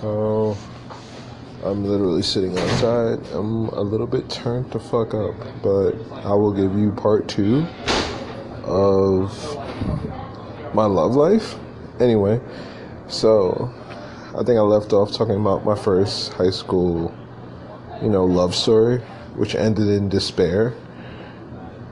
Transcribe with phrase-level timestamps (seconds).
[0.00, 0.56] So
[1.64, 3.18] I'm literally sitting outside.
[3.32, 7.66] I'm a little bit turned to fuck up, but I will give you part two
[8.64, 9.32] of
[10.74, 11.56] my love life.
[11.98, 12.40] Anyway,
[13.08, 13.72] so
[14.28, 17.14] I think I left off talking about my first high school,
[18.02, 18.98] you know, love story,
[19.34, 20.74] which ended in despair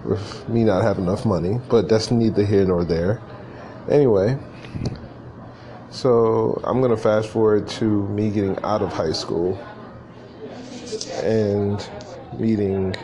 [0.05, 3.23] with me not having enough money, but that's neither here nor there.
[3.91, 4.39] Anyway,
[5.95, 9.57] so I'm gonna fast forward to me getting out of high school
[11.23, 11.89] and
[12.37, 12.96] meeting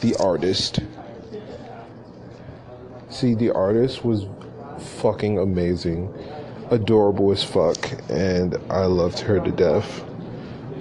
[0.00, 0.78] the artist.
[3.10, 4.26] See, the artist was
[4.78, 6.14] fucking amazing,
[6.70, 10.04] adorable as fuck, and I loved her to death.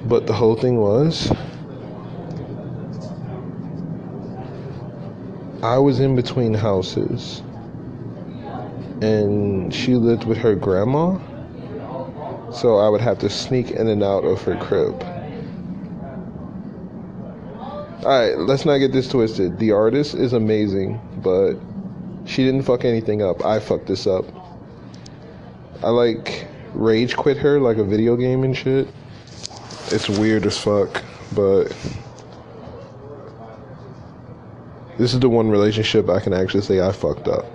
[0.05, 1.31] But the whole thing was,
[5.63, 7.41] I was in between houses
[9.03, 11.19] and she lived with her grandma.
[12.53, 15.01] So I would have to sneak in and out of her crib.
[18.03, 19.59] Alright, let's not get this twisted.
[19.59, 21.55] The artist is amazing, but
[22.25, 23.43] she didn't fuck anything up.
[23.43, 24.25] I fucked this up.
[25.83, 28.87] I like rage quit her like a video game and shit.
[29.87, 31.03] It's weird as fuck,
[31.35, 31.65] but
[34.97, 37.45] this is the one relationship I can actually say I fucked up.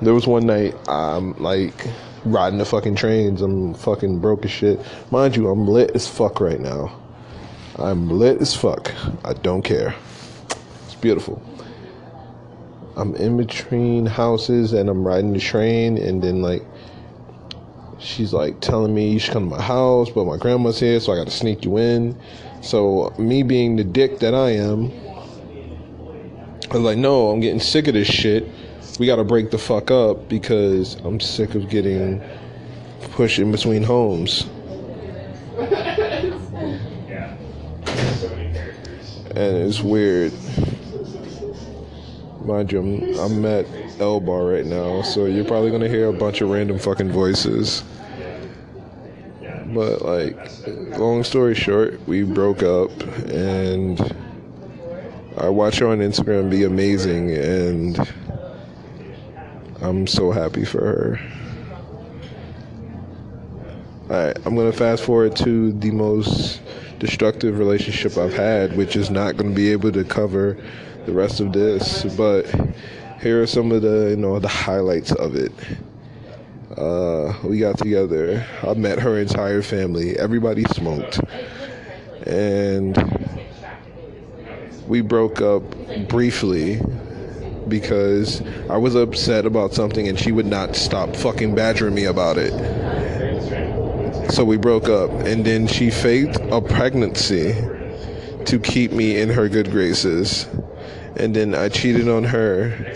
[0.00, 1.86] There was one night I'm like
[2.24, 3.42] riding the fucking trains.
[3.42, 4.80] I'm fucking broke as shit.
[5.10, 6.96] Mind you, I'm lit as fuck right now.
[7.76, 8.92] I'm lit as fuck.
[9.24, 9.94] I don't care.
[10.86, 11.42] It's beautiful.
[12.96, 16.62] I'm in between houses and I'm riding the train and then like
[17.98, 21.12] she's like telling me you should come to my house, but my grandma's here, so
[21.12, 22.16] I gotta sneak you in.
[22.60, 24.92] So me being the dick that I am,
[26.70, 28.48] I was like, no, I'm getting sick of this shit
[28.98, 32.22] we got to break the fuck up because I'm sick of getting
[33.12, 34.46] pushed in between homes.
[39.34, 40.32] And it's weird.
[42.44, 43.66] Mind you, I'm, I'm at
[44.00, 47.84] L Bar right now, so you're probably gonna hear a bunch of random fucking voices.
[49.66, 50.36] But, like,
[50.98, 52.90] long story short, we broke up,
[53.28, 54.00] and
[55.36, 57.98] I watch her on Instagram be amazing, and
[59.80, 61.20] I'm so happy for her.
[64.10, 66.60] Alright, I'm gonna fast forward to the most
[66.98, 70.56] destructive relationship I've had, which is not gonna be able to cover
[71.06, 72.46] the rest of this, but
[73.20, 75.52] here are some of the you know the highlights of it.
[76.76, 78.44] Uh, we got together.
[78.62, 80.18] I met her entire family.
[80.18, 81.20] Everybody smoked,
[82.26, 82.96] and
[84.88, 85.62] we broke up
[86.08, 86.80] briefly
[87.68, 92.36] because I was upset about something and she would not stop fucking badgering me about
[92.38, 92.52] it.
[94.32, 97.54] So we broke up, and then she faked a pregnancy
[98.44, 100.46] to keep me in her good graces.
[101.16, 102.94] And then I cheated on her.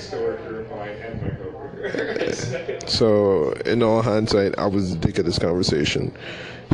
[2.86, 6.14] So, in all hindsight, I was the dick of this conversation.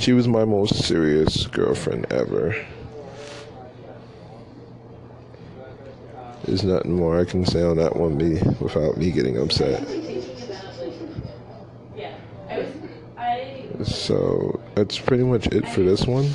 [0.00, 2.54] She was my most serious girlfriend ever.
[6.48, 9.86] There's nothing more I can say on that one me without me getting upset.
[13.84, 16.30] So that's pretty much it for this one.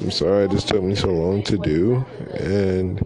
[0.00, 2.02] I'm sorry this took me so long to do,
[2.40, 3.04] and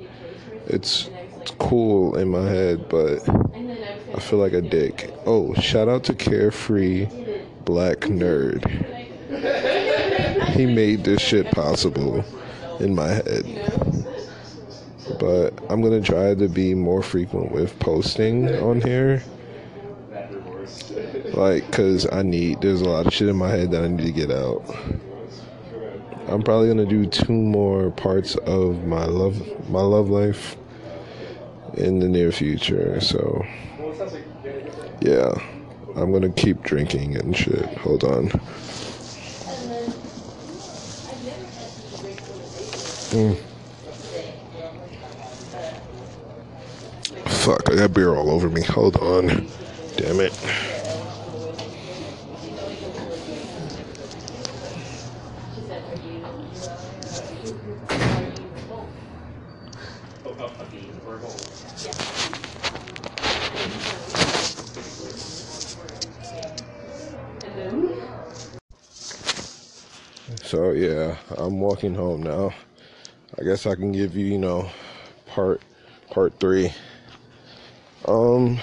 [0.68, 1.10] it's,
[1.40, 5.12] it's cool in my head, but I feel like a dick.
[5.26, 7.06] Oh, shout out to Carefree
[7.64, 8.64] Black Nerd.
[10.54, 12.24] He made this shit possible
[12.78, 13.89] in my head
[15.20, 19.22] but I'm gonna try to be more frequent with posting on here.
[21.34, 24.06] Like, cause I need, there's a lot of shit in my head that I need
[24.06, 24.64] to get out.
[26.26, 30.56] I'm probably gonna do two more parts of my love, my love life
[31.74, 33.00] in the near future.
[33.00, 33.44] So,
[35.00, 35.32] yeah,
[35.96, 37.66] I'm gonna keep drinking and shit.
[37.78, 38.28] Hold on.
[43.10, 43.49] Mm.
[47.50, 48.62] Fuck, I got beer all over me.
[48.62, 49.26] Hold on.
[49.96, 50.32] Damn it.
[70.44, 72.52] So yeah, I'm walking home now.
[73.36, 74.70] I guess I can give you, you know,
[75.26, 75.60] part
[76.12, 76.72] part three.
[78.06, 78.58] Um,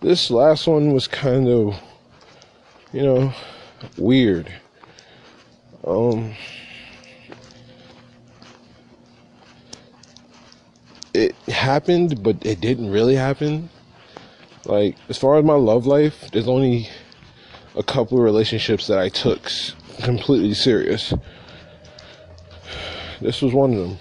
[0.00, 1.74] this last one was kind of,
[2.92, 3.32] you know,
[3.96, 4.52] weird.
[5.86, 6.34] Um,
[11.14, 13.68] it happened, but it didn't really happen.
[14.64, 16.88] Like, as far as my love life, there's only
[17.76, 19.50] a couple of relationships that I took
[20.02, 21.14] completely serious.
[23.20, 23.98] This was one of them.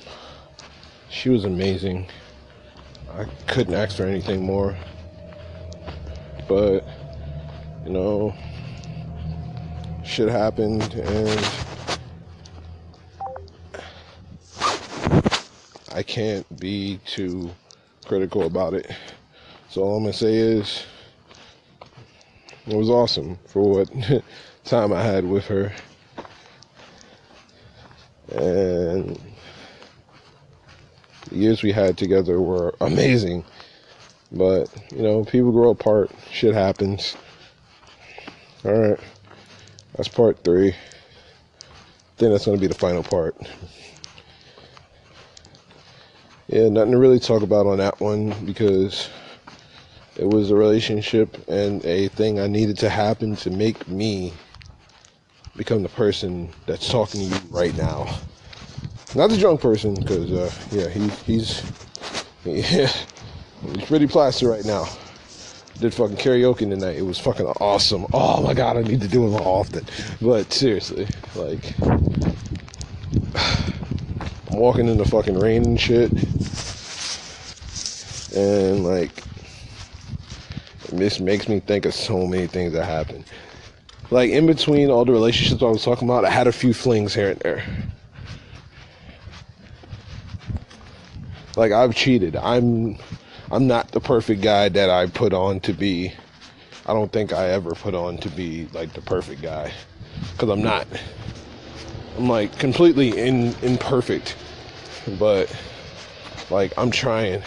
[1.10, 2.08] She was amazing.
[3.18, 4.78] I couldn't ask for anything more.
[6.48, 6.86] But,
[7.84, 8.36] you know,
[10.04, 11.48] shit happened and
[15.92, 17.50] I can't be too
[18.06, 18.92] critical about it.
[19.70, 20.86] So all I'm gonna say is
[22.68, 23.90] it was awesome for what
[24.64, 25.74] time I had with her.
[28.32, 29.20] And
[31.30, 33.46] the years we had together were amazing.
[34.32, 37.16] But, you know, people grow apart, shit happens.
[38.66, 39.00] Alright.
[39.96, 40.70] That's part three.
[40.70, 40.74] I
[42.18, 43.36] think that's gonna be the final part.
[46.48, 49.10] Yeah, nothing to really talk about on that one because
[50.16, 54.34] it was a relationship and a thing I needed to happen to make me
[55.56, 58.08] become the person that's talking to you right now.
[59.18, 61.64] Not the drunk person, because uh, yeah, he, he's
[62.46, 62.62] yeah,
[63.74, 64.86] he's pretty plastered right now.
[65.80, 66.98] Did fucking karaoke tonight.
[66.98, 68.06] It was fucking awesome.
[68.14, 69.88] Oh my god, I need to do it more often.
[70.22, 71.74] But seriously, like,
[74.52, 76.12] I'm walking in the fucking rain and shit,
[78.38, 79.24] and like
[80.94, 83.26] this makes me think of so many things that happened.
[84.12, 87.16] Like in between all the relationships I was talking about, I had a few flings
[87.16, 87.64] here and there.
[91.58, 92.36] Like I've cheated.
[92.36, 92.98] I'm
[93.52, 96.14] I'm not the perfect guy that I put on to be.
[96.86, 99.74] I don't think I ever put on to be like the perfect guy
[100.38, 100.88] cuz I'm not.
[102.18, 104.36] I'm like completely in imperfect.
[105.20, 105.54] But
[106.50, 107.42] like I'm trying.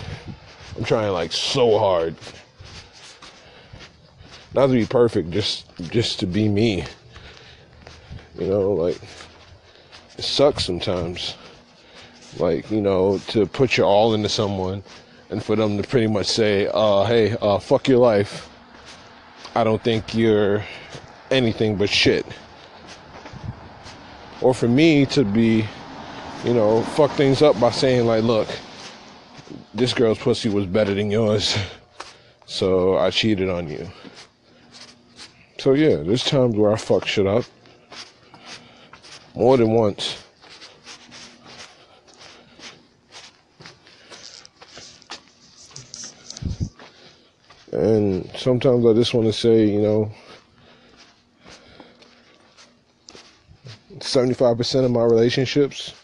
[0.77, 2.17] I'm trying like so hard
[4.55, 6.85] not to be perfect, just just to be me.
[8.39, 8.99] You know, like
[10.19, 11.37] it sucks sometimes.
[12.38, 14.82] Like, you know, to put your all into someone
[15.31, 18.49] and for them to pretty much say, uh, hey, uh, fuck your life.
[19.55, 20.65] I don't think you're
[21.31, 22.27] anything but shit.
[24.41, 25.67] Or for me to be,
[26.44, 28.49] you know, fuck things up by saying, like, look,
[29.75, 31.56] this girl's pussy was better than yours,
[32.47, 33.91] so I cheated on you.
[35.59, 37.44] So yeah, there's times where I fuck shit up.
[39.35, 40.25] More than once.
[47.72, 50.12] And sometimes I just want to say, you know,
[53.99, 55.94] 75% of my relationships,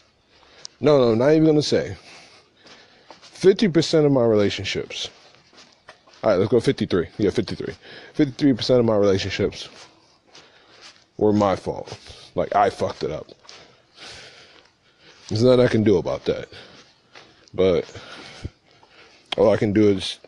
[0.79, 1.95] no, no, not even going to say.
[3.33, 5.09] 50% of my relationships
[6.23, 7.07] all right, let's go 53.
[7.17, 7.73] Yeah, 53.
[8.15, 9.69] 53% of my relationships
[11.17, 11.97] were my fault.
[12.35, 13.27] Like, I fucked it up.
[15.29, 16.49] There's nothing I can do about that.
[17.53, 17.85] But
[19.37, 20.19] all I can do is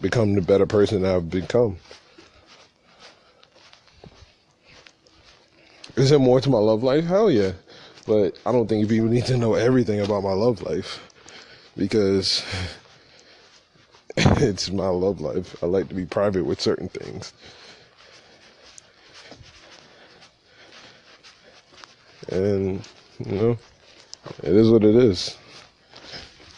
[0.00, 1.76] become the better person I've become.
[5.96, 7.04] Is there more to my love life?
[7.04, 7.52] Hell yeah.
[8.06, 11.00] But I don't think people need to know everything about my love life
[11.76, 12.42] because
[14.16, 15.62] it's my love life.
[15.62, 17.32] I like to be private with certain things.
[22.28, 22.86] And,
[23.24, 23.58] you know,
[24.42, 25.36] it is what it is.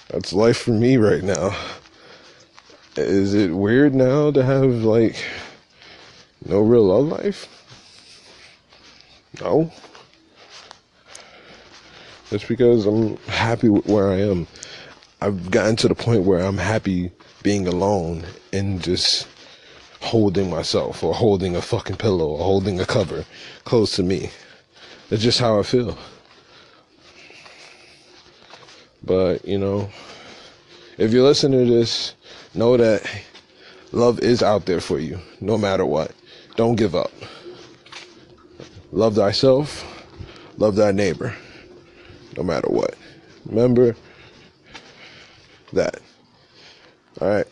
[0.09, 1.57] That's life for me right now.
[2.97, 5.23] Is it weird now to have, like,
[6.45, 7.49] no real love life?
[9.41, 9.71] No.
[12.31, 14.47] It's because I'm happy with where I am.
[15.21, 17.13] I've gotten to the point where I'm happy
[17.43, 19.29] being alone and just
[20.01, 23.25] holding myself or holding a fucking pillow or holding a cover
[23.65, 24.31] close to me.
[25.09, 25.97] That's just how I feel.
[29.05, 29.89] But, you know,
[30.99, 32.16] if you listen to this,
[32.57, 33.09] know that
[33.93, 36.13] love is out there for you, no matter what.
[36.57, 37.13] Don't give up.
[38.93, 39.85] Love thyself,
[40.57, 41.35] love thy neighbor,
[42.37, 42.95] no matter what.
[43.45, 43.95] Remember
[45.73, 46.01] that.
[47.21, 47.47] All right.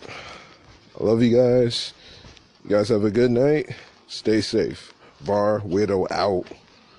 [1.00, 1.92] I love you guys.
[2.64, 3.74] You guys have a good night.
[4.08, 4.92] Stay safe.
[5.24, 6.46] Bar Widow out.